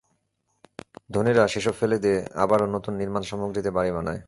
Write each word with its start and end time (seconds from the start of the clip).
ধনীরা 1.09 1.43
সেসব 1.47 1.75
ফেলে 1.79 1.97
দিয়ে 2.03 2.17
আবারও 2.35 2.67
নতুন 2.75 2.93
নির্মাণ 3.01 3.23
সামগ্রী 3.29 3.59
দিয়ে 3.61 3.75
বাড়ি 3.77 3.91
বানায়। 3.95 4.19